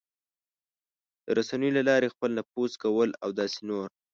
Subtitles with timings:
[1.25, 3.87] د رسنیو له لارې خپل نفوذ کول او داسې نور...